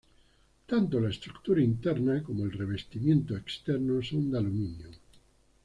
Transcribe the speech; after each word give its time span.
Tanto 0.71 0.99
la 0.99 1.09
estructura 1.11 1.61
interna 1.61 2.23
como 2.23 2.43
el 2.45 2.51
revestimiento 2.53 3.37
externo 3.37 4.01
son 4.01 4.31
de 4.31 4.37
aluminio. 4.39 4.87